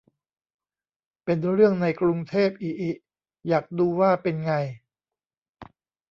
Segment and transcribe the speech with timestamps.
[1.23, 2.91] เป็นเรื่องใน กรุงเทพ อิอิ
[3.47, 4.53] อยากดูว่าเป็นไง